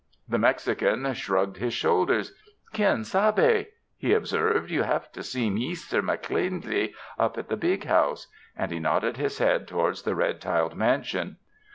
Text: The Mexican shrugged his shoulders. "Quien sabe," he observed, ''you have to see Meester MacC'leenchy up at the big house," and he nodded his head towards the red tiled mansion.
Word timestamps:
The 0.27 0.39
Mexican 0.39 1.13
shrugged 1.13 1.57
his 1.57 1.75
shoulders. 1.75 2.33
"Quien 2.73 3.03
sabe," 3.03 3.67
he 3.95 4.15
observed, 4.15 4.71
''you 4.71 4.81
have 4.81 5.11
to 5.11 5.21
see 5.21 5.47
Meester 5.51 6.01
MacC'leenchy 6.01 6.95
up 7.19 7.37
at 7.37 7.49
the 7.49 7.55
big 7.55 7.83
house," 7.83 8.25
and 8.57 8.71
he 8.71 8.79
nodded 8.79 9.17
his 9.17 9.37
head 9.37 9.67
towards 9.67 10.01
the 10.01 10.15
red 10.15 10.41
tiled 10.41 10.75
mansion. 10.75 11.37